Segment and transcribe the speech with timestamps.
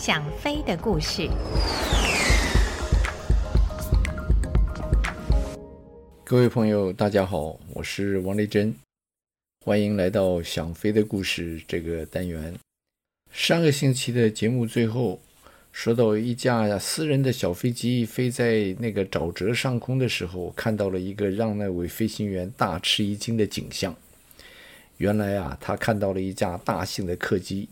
[0.00, 1.28] 想飞的故事。
[6.24, 8.74] 各位朋友，大家好，我是王丽珍，
[9.62, 12.54] 欢迎来到想飞的故事这个单元。
[13.30, 15.20] 上个星期的节目最后
[15.70, 23.94] 说到，一架私人的小飞机飞在那个沼泽上空的时候，看到了一个让那位飞行员大吃一惊的景象。
[24.96, 27.68] 原来啊，他看到了一架大型的客机。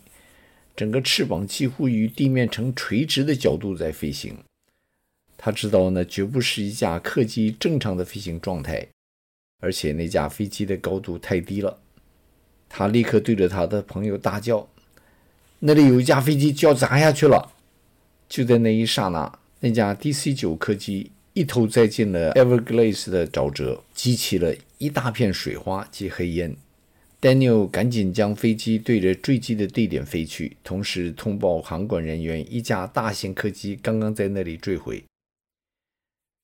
[0.78, 4.38] 整个翅膀几乎与地面呈垂直的角度在飞行，
[5.36, 8.86] 他知道那绝不是一架客机正常的飞行状态，
[9.58, 11.80] 而且那架飞机的高度太低了。
[12.68, 14.68] 他立刻对着他的朋友大叫
[15.58, 17.54] ：“那里有一架飞机就要砸下去了！”
[18.30, 26.56] 就在那一刹那，那架 DC-9 客机一头栽进了 Everglades 的沼泽，激起了一大片水花及黑烟。
[27.20, 35.02] Daniel 赶紧将飞机对着坠机的地点飞去，同时通报航管人员，一架大型客机刚刚在那里坠毁。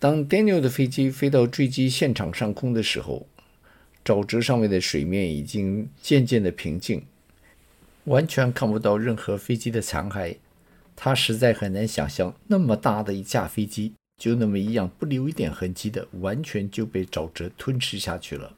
[0.01, 3.29] 当 Daniel 的飞机飞到坠机现场上空的时候，
[4.05, 7.05] 沼泽上面的水面已经渐渐的平静，
[8.07, 10.39] 完全看不到任何飞机的残骸。
[10.97, 18.57] 他实在很难想象，那么大的一架飞机，就那么一样不留一点痕迹的，完全就被沼泽吞噬下去了。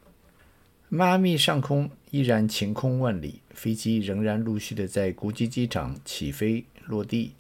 [0.89, 7.33] 迈阿密上空依然晴空万里，飞机仍然陆续的在国际机场起飞落地，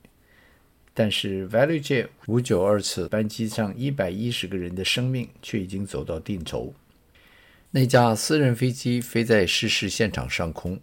[0.92, 6.75] 但是 ValueJet 五九二次班机上一百一十个人的生命却已经走到尽头。
[7.70, 10.81] 那架私人飞机飞在失事现场上空，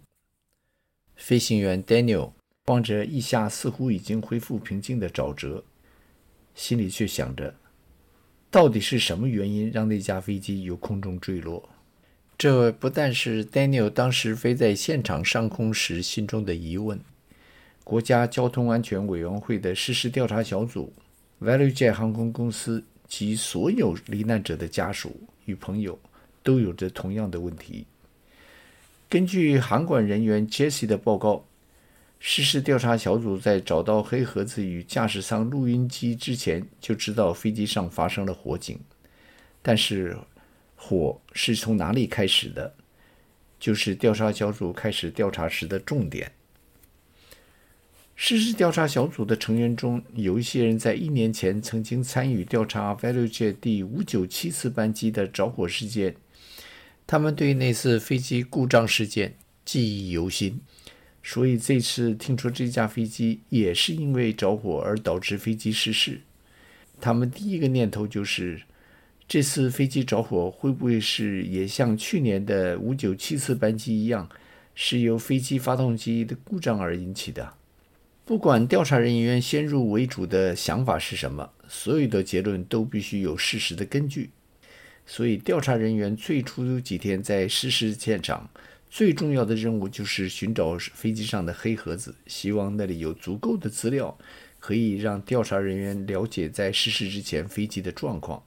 [1.16, 2.32] 飞行员 Daniel
[2.64, 5.62] 望着一下似乎已经恢复平静的沼泽，
[6.54, 7.54] 心里却想着，
[8.50, 11.68] 到底是什么原因让那架飞机由空中坠落？
[12.44, 17.00] 这不但是 Daniel 当时飞在现场上空时心中的疑问，
[17.82, 20.92] 国家交通安全委员会的失事调查小组、
[21.40, 25.98] ValueJet 航空公司及所有罹难者的家属与朋友
[26.42, 27.86] 都有着同样的问题。
[29.08, 31.46] 根据航管人员 Jesse 的报告，
[32.20, 38.78] 失事调查小组在找到黑盒子与驾驶舱录音机之前就知道飞机上发生了火警，
[39.62, 40.14] 但是。
[40.86, 42.74] 火是从哪里开始的？
[43.58, 46.30] 就是调查小组开始调查时的重点。
[48.14, 56.14] 失事调查小组的成员中有一些人在一年前曾经参与调查 ValueJet 第五九七次班机的着火事件，
[57.06, 59.34] 他们对那次飞机故障事件
[59.64, 60.60] 记忆犹新，
[61.22, 66.20] 所以这次听说这架飞机也是因为着火而导致飞机失事，
[67.00, 68.60] 他们第一个念头就是。
[69.26, 74.28] 这次飞机着火会不会是也像去年的五九七次班机一样，
[74.74, 77.54] 是由飞机发动机的故障而引起的？
[78.26, 84.30] 不管调查人员先入为主的想法是什么，所有的结论都必须有事实的根据。
[85.06, 88.48] 所以，调查人员最初几天在失事现场，
[88.88, 94.16] 最重要的任务就是寻找飞机上的黑盒子，希望那里有足够的资料，
[94.58, 98.42] 可以让调查人员了解在失事之前飞机的状况。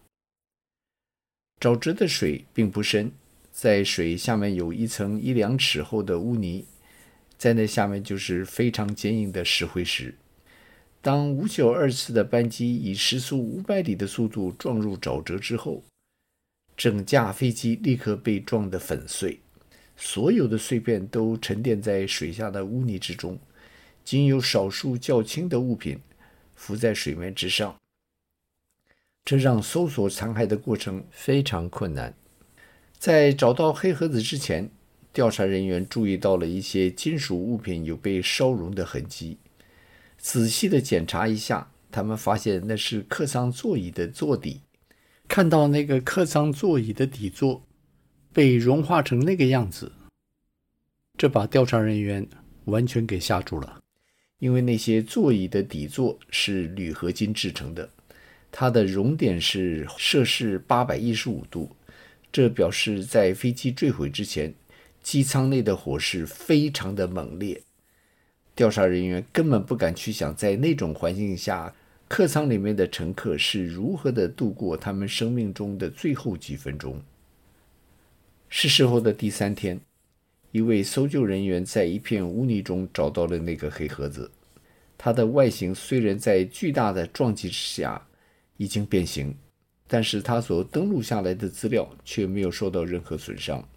[1.59, 3.11] 沼泽的水并不深，
[3.51, 6.65] 在水下面有一层一两尺厚的污泥，
[7.35, 10.13] 在那下面就是非常坚硬的石灰石。
[11.01, 15.83] 当五九二次的班机以时速五百里的速度撞入沼泽之后，
[16.75, 19.39] 整架飞机立刻被撞得粉碎，
[19.95, 23.39] 所有的碎片都沉淀在水下的污泥之中，
[24.03, 25.99] 仅有少数较轻的物品
[26.55, 27.75] 浮在水面之上。
[29.27, 32.15] 这让搜索残骸的过程非常困难。
[32.97, 34.71] 在找到黑盒子之前，
[35.11, 39.37] 调查人员注意到了一些金属物品有被烧融的痕迹。
[40.17, 44.61] 仔细地检查一下，他们发现那是客舱座椅的座底。
[45.27, 47.67] 看到那个客舱座椅的底座
[48.31, 49.91] 被融化成那个样子，
[51.17, 52.25] 这把调查人员
[52.63, 53.81] 完全给吓住了，
[54.39, 57.89] 因为那些座椅的底座是铝合金制成的。
[58.59, 61.69] 它的熔点是摄氏八百一十五度，
[62.31, 64.51] 这表示在飞机坠毁之前，
[65.03, 67.61] 机舱内的火势非常的猛烈。
[68.55, 71.71] 调查人员根本不敢去想，在那种环境下，
[72.07, 76.99] 客舱里面的乘客是如何的度过他们生命中的最后几分钟。
[78.49, 79.79] 失事后的第三天，
[80.51, 84.31] 一位搜救人员在一片污泥中找到了那个黑盒子。
[84.97, 88.03] 它的外形虽然在巨大的撞击之下，
[88.57, 89.35] 已经变形，
[89.87, 93.67] 但是他所登录下来的资料却没有受到任何损伤。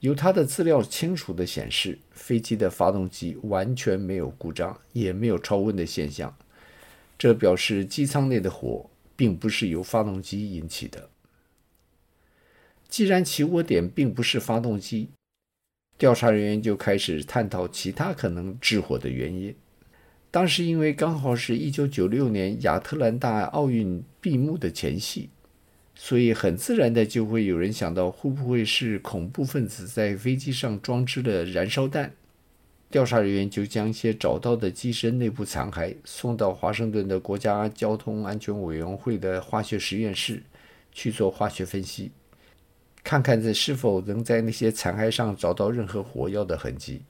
[0.00, 6.36] 由他的资料清楚地显示，飞机的发动机完全没有故障，也没有超温的现象。
[7.16, 11.08] 这表示机舱内的火并不是由发动机引起的。
[12.88, 15.08] 既然起火点并不是发动机，
[15.96, 19.54] 调查人员就开始探讨其他可能致火的原因。
[20.34, 25.30] 当时因为刚好是一九九六年亚特兰大奥运闭幕的前夕，
[25.94, 32.12] 所以很自然的就会有人想到，会不会是恐怖分子在飞机上装置了燃烧弹？
[32.90, 40.42] 调查人员就将一些找到的机身内部残骸送到华盛顿的国家交通安全委员会的化学实验室
[40.90, 42.10] 去做化学分析，
[43.04, 47.02] 看看这是否能在那些残骸上找到任何火药的痕迹。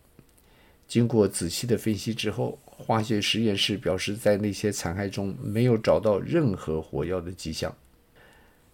[0.86, 7.74] 经过仔细的分析之后，化学实验室表示，在那些残骸中没有找到任何火药的迹象。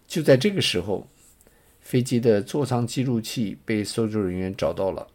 [0.07, 1.07] 就在这个时候，
[1.79, 5.07] 飞机的座舱记录器被搜救人员找到了。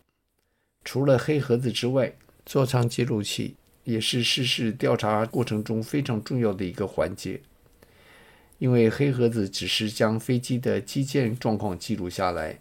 [0.84, 2.14] 除了黑盒子之外，
[2.46, 7.40] 座舱记录器也是失事调查过程中非常重要的一个环节。
[8.58, 12.58] 因为黑盒子只是将飞机的机件状况记录下来，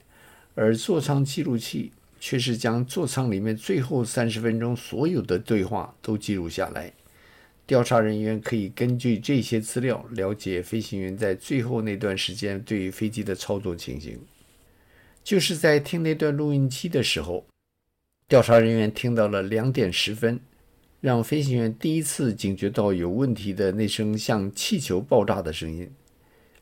[0.56, 1.92] 而座舱记录器。
[2.28, 6.92] 却是将座舱里面最后三十分钟所有的对话都记录下来。
[7.68, 14.18] 调查人员可以根据这些资料了解飞行员在最后那段时间对于飞机的操作情形。
[15.24, 17.46] 就是在听那段录音机的时候，
[18.28, 20.40] 调查人员听到了两点十分，
[21.02, 25.92] 让飞行员第一次警觉到有问题的那声像气球爆炸的声音。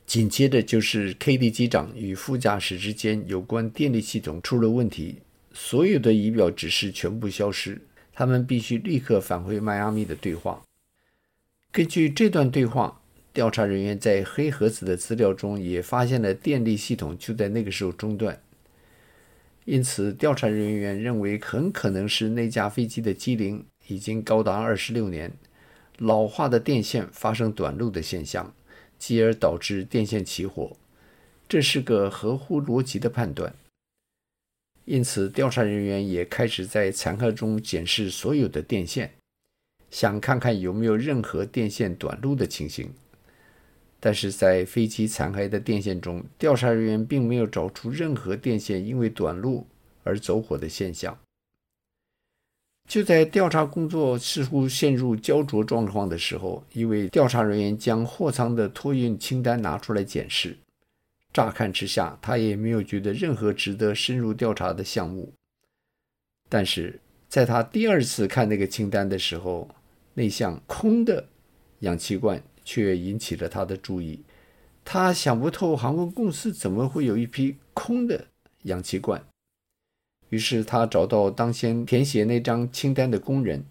[0.04, 5.20] 紧接着就是 KD 机长与副驾驶之间有关电力系统出了问题。
[5.56, 7.80] 所有的仪表指示全部消失，
[8.12, 10.62] 他们必须立刻返回迈阿密的对话。
[11.70, 13.00] 根据这段对话，
[13.32, 18.42] 调查人员在黑盒子的资料中也发现了电力系统就在那个时候中断。
[19.64, 25.32] 因此，调查人员认为很可能是那架飞机的机龄已经高达二十六年，
[25.98, 28.52] 老化的电线发生短路的现象，
[28.98, 30.76] 继而导致电线起火。
[31.48, 33.54] 这是个合乎逻辑的判断。
[34.84, 39.14] 因此，调查人员也开始在残骸中检视所有的电线，
[39.90, 42.92] 想看看有没有任何电线短路的情形。
[43.98, 49.66] 但是在飞机残骸的电线中，调查人员并没有找出任何电线因为短路
[50.02, 51.18] 而走火的现象。
[52.86, 60.54] 就在调查工作似乎陷入焦灼状况的时候，一位调查人员将货舱的托运清单拿出来检视。
[61.34, 65.34] 乍看之下，他也没有觉得任何值得深入调查的项目。
[66.48, 69.68] 但是，在他第二次看那个清单的时候，
[70.14, 71.26] 那项空的
[71.80, 74.22] 氧气罐却引起了他的注意。
[74.84, 78.28] 他想不透航空公司怎么会有一批空的
[78.62, 79.26] 氧气罐。
[80.28, 83.64] 于是，他找到当先填写那张清单的工人，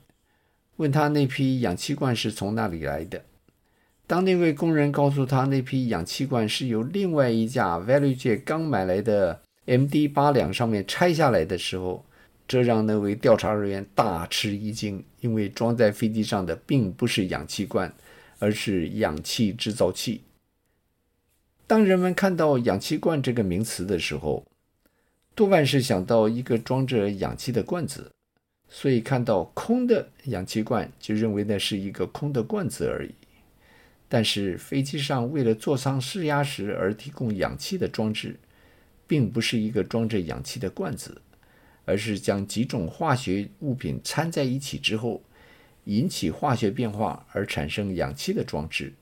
[0.76, 3.24] 问他那批氧气罐是从哪里来的。
[4.14, 12.06] 当那位工人告诉他那批氧气罐是由另外一架 ValueJet 刚买来的 MD 八两上面拆下来的时候，
[12.48, 17.92] 这让那位调查人员大吃一惊，因为装在飞机上的并不是氧气罐，
[18.38, 20.22] 而是氧气制造器。
[21.66, 24.46] 当人们看到氧气罐这个名词的时候，
[25.34, 28.12] 多半是想到一个装着氧气的罐子，
[28.70, 33.10] 所以看到空的氧气罐就认为那是一个空的罐子而已。
[34.14, 38.36] 但是飞机上为了座舱施压时而提供氧气的装置，
[39.08, 41.20] 并不是一个装着氧气的罐子，
[41.84, 45.24] 而是将几种化学物品掺在一起之后，
[45.86, 48.94] 引起化学变化而产生氧气的装置。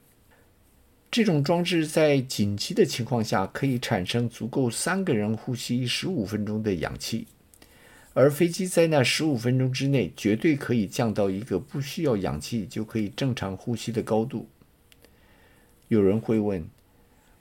[1.11, 7.27] 这种装置在紧急的情况下可以产生足够三个人呼吸十五分钟的氧气，
[8.13, 14.47] 而飞机在那十五分钟之内绝对可以降到一个不需要氧气就可以正常呼吸的高度。
[15.91, 16.65] 有人会问，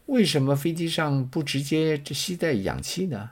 [0.07, 3.31] 为什么飞机上不直接携带氧气呢？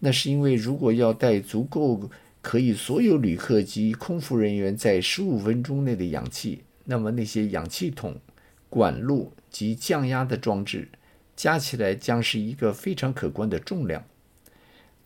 [0.00, 2.10] 那是因为如果要带足够
[2.42, 8.20] 可以所有旅客及空服人员在十五分钟内的氧气，那么那些氧气筒、
[8.68, 10.90] 管路及降压的装置
[11.34, 14.04] 加起来将是一个非常可观的重量。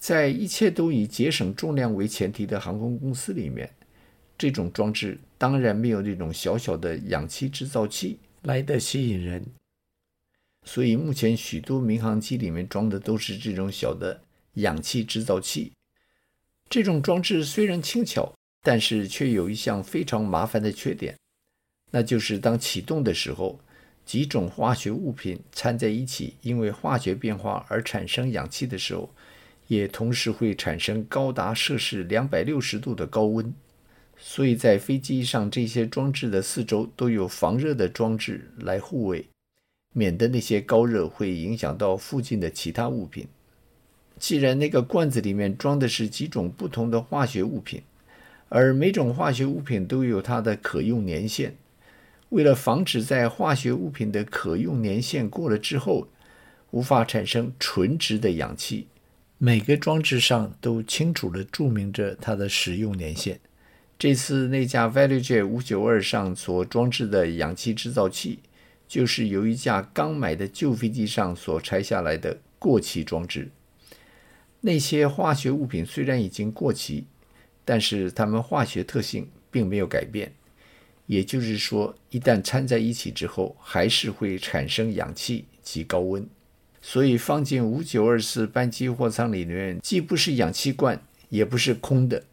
[0.01, 3.71] 在一切都以节省重量为前提的航空公司里面，
[4.37, 9.47] 这种装置当然没有那种小小的氧气制造器来的吸引人，
[10.65, 14.21] 所以目前许多民航机里面装的都是这种小的
[14.55, 15.73] 氧气制造器。
[16.69, 21.17] 这种装置虽然轻巧，但是却有一项非常麻烦的缺点，
[21.93, 23.61] 那就是当启动的时候，
[24.05, 29.15] 几种化学物品掺在一起，因为化学变化而产生氧气的时候，
[29.69, 33.55] 也同时会产生高达摄氏两百六十度的高温。
[34.25, 39.27] 所以在飞机上这些装置的四周都有防热的装置来护卫，
[39.93, 43.27] 免得那些高热会影响到附近的其他物品。
[44.21, 47.83] 既然那个罐子里面装的是几种不同的化学物品，
[48.49, 51.57] 而每种化学物品都有它的可用年限，
[52.29, 56.07] 为了防止在化学物品的可用年限过了之后
[56.71, 58.87] 无法产生纯质的氧气，
[59.39, 63.41] 每个装置上都清楚地注明着它的使用年限。
[64.03, 68.41] 这次那架 ValueJet 592上所装置的氧气制造器，
[68.89, 73.49] 就是由一架刚买的旧飞机上所拆下来的过期装置。
[74.61, 77.05] 那些化学物品虽然已经过期，
[77.65, 80.33] 但是它们化学特性并没有改变。
[81.07, 86.27] 也就是说，一旦掺在一起之后，还是会产生氧气及高温。
[86.81, 92.25] 所以放进5924班机货舱里面，既不是氧气罐，也不是空的。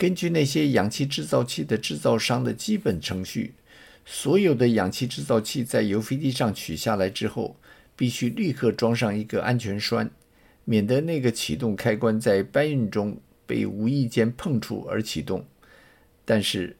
[0.00, 3.52] 根据那些氧气制造器的制造商的基本程序，
[4.06, 7.54] 所有的氧气制造器在由飞机上取下来之后，
[7.94, 10.10] 必须立刻装上一个安全栓，
[10.64, 13.14] 免得那个启动开关在搬运中
[13.44, 15.44] 被无意间碰触而启动。
[16.24, 16.74] 但是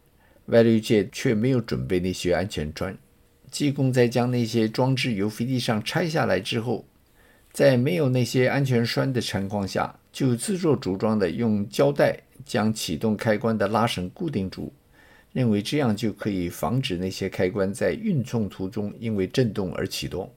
[0.48, 2.96] value j 却没有准备那些安全栓。
[3.50, 6.86] 技工在将那些装置由飞机上拆下来之后，
[7.52, 14.72] 在没有那些安全栓的情况下，就自作主张地用胶带将启动开关的拉绳固定住，
[15.32, 20.32] 认为这样就可以防止那些开关在运送途中因为震动而启动。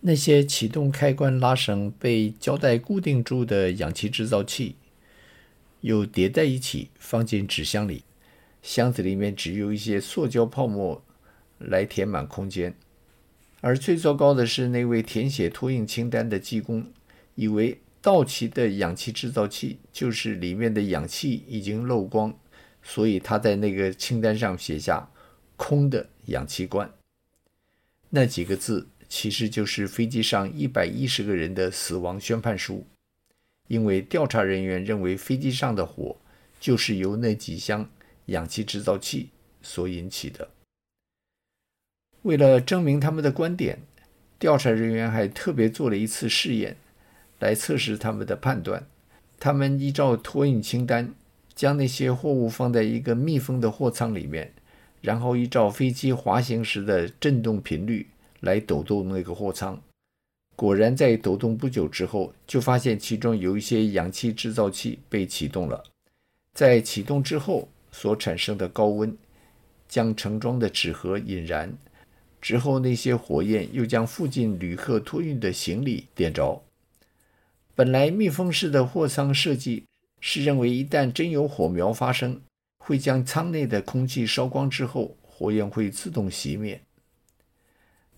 [0.00, 4.74] 那些启动开关拉绳被胶带固定住的氧气制造器，
[5.82, 8.02] 又叠在一起放进纸箱里，
[8.62, 11.00] 箱子里面只有一些塑胶泡沫
[11.58, 12.74] 来填满空间。
[13.60, 16.84] 而最糟糕的是，那位填写托运清单的技工
[17.36, 22.36] 以为到期的氧气制造器就是里面的氧气已经漏光，
[22.82, 25.08] 所以他在那个清单上写下
[25.56, 26.92] “空的氧气罐”。
[28.10, 32.84] 那几个字其实就是飞机上一百一十个人的死亡宣判书，
[33.68, 36.16] 因为调查人员认为飞机上的火
[36.58, 37.88] 就是由那几箱
[38.26, 39.30] 氧气制造器
[39.62, 40.50] 所引起的。
[42.22, 43.78] 为了证明他们的观点，
[44.38, 46.76] 调查人员还特别做了一次试验，
[47.42, 48.86] 来测试他们的判断。
[49.40, 51.12] 他们依照托运清单，
[51.56, 54.52] 将那些货物放在一个密封的货舱里面，
[55.00, 58.06] 然后依照飞机滑行时的震动频率
[58.38, 59.82] 来抖动那个货舱。
[60.54, 65.82] 果然，在抖动不久之后，就发现其中有一些氧气制造器被启动了。
[66.56, 69.16] 在启动之后所产生的高温，
[69.88, 71.76] 将盛装的纸盒引燃。
[72.40, 76.62] 之后，那些火焰又将附近旅客托运的行李点着。
[77.74, 79.86] 本来密封式的货舱设计
[80.20, 82.40] 是认为，一旦真有火苗发生，
[82.78, 86.82] 会将舱内的空气烧光之后，火焰会自动熄灭。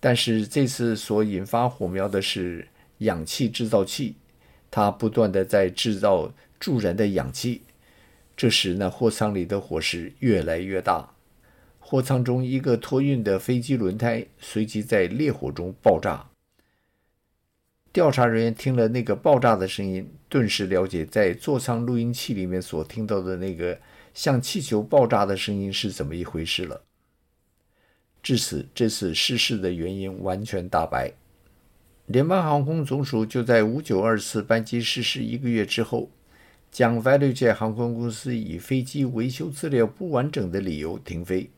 [0.01, 2.67] 但是这次所引发火苗的是
[2.99, 4.17] 氧气制造器，
[4.69, 7.61] 它不断的在制造助燃的氧气，
[8.35, 11.09] 这时呢货舱里的火势越来越大。
[11.79, 16.29] 货舱中一个托运的飞机轮胎随即在烈火中爆炸。
[17.95, 23.79] 调查人员听了那个爆炸的声音，顿时了解在座舱录音器里面所听到的那个
[24.13, 26.81] 像气球爆炸的声音是怎么一回事了。
[28.21, 31.09] 至此，这次失事的原因完全大白。
[32.07, 36.09] 联邦航空总署就在5924班机失事一个月之后，
[36.69, 41.49] 将 ValueJet 航空公司以飞机维修资料不完整的理由停飞。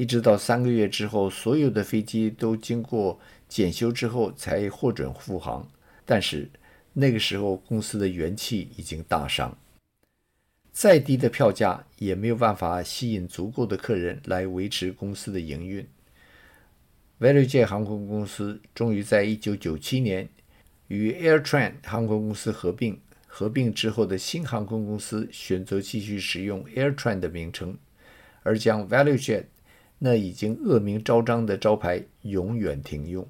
[0.00, 5.68] 一直到三个月之后，所有的飞机都经过检修之后才获准复航。
[6.06, 6.48] 但是
[6.94, 9.58] 那个时候公司的元气已经大伤，
[10.72, 15.86] 再低的票价也没有办法吸引足够的客人来维持公司的营运。
[17.20, 20.30] ValueJet 航空公司终于在1997年
[20.88, 22.98] 与 AirTran 航空公司合并。
[23.26, 27.76] 合并之后的新航空公司选择继续使用 AirTran 的名称，
[28.42, 29.44] 而将 ValueJet
[30.00, 33.24] 那已经恶名昭彰的招牌永远停用。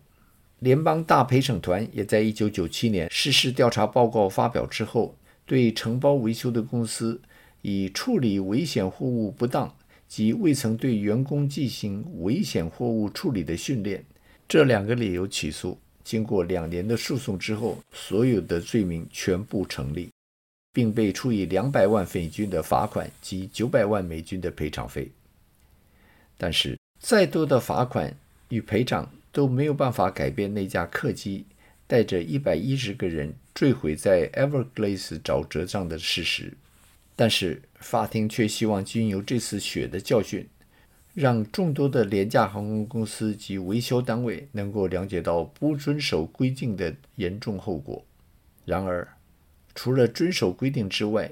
[0.61, 7.21] 联邦大陪审团也在1997年失事调查报告发表之后，对承包维修的公司
[7.63, 9.75] 以处理危险货物不当
[10.07, 14.05] 及未曾对员工进行危险货物处理的训练
[14.49, 15.79] 这两个理由起诉。
[16.03, 20.11] 经过两年的诉讼之后，所有的罪名全部成立，
[20.73, 25.11] 并被处以两百万美金的罚款及九百万美金的赔偿费。
[26.43, 28.17] 但是，再多的罚款
[28.49, 31.45] 与赔偿都没有办法改变那架客机
[31.87, 36.55] 带着一百一十个人坠毁在 Everglades 沼泽上的事实，
[37.15, 40.49] 但是法庭却希望经由这次血的教训，
[41.13, 48.03] 让众多的廉价航空公司及维修单位能够了解到不遵守规定的严重后果。
[48.65, 49.07] 然而，
[49.75, 51.31] 除了遵守规定之外，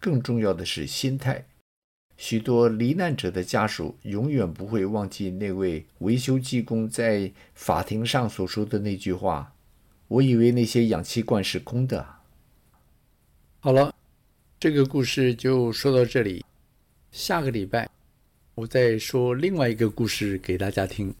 [0.00, 1.44] 更重要的是心态。
[2.16, 9.52] 许多罹难者的家属永远不会忘记那位维修技工在法庭上所说的那句话
[10.08, 12.06] ：“我以为那些氧气罐是空的。”
[13.60, 13.94] 好了，
[14.58, 16.44] 这个故事就说到这里。
[17.12, 17.88] 下个礼拜，
[18.54, 21.14] 我再说另外一个故事给大家听。